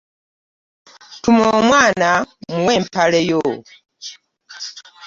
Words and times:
Tuma 1.21 1.45
omwana 1.59 2.09
mmuwe 2.51 2.71
empale 2.79 3.19
yo. 3.29 3.43